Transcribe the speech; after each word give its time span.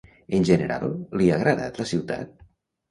En 0.37 0.47
general, 0.49 0.95
li 1.21 1.31
ha 1.31 1.39
agradat 1.43 1.79
la 1.85 1.91
ciutat? 1.95 2.39